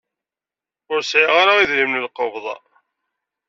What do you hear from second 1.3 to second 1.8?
ara